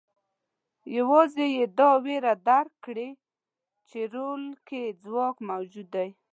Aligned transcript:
یوازې 0.97 1.45
یې 1.55 1.65
دا 1.79 1.89
وېره 2.03 2.33
درک 2.47 2.73
کړې 2.85 3.09
چې 3.89 3.99
رول 4.13 4.43
کې 4.67 4.81
ځواک 5.03 5.35
موجود 5.49 5.87
دی. 5.95 6.09